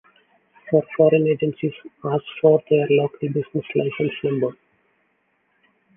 [0.71, 4.55] For foreign agencies, ask for their local business license number.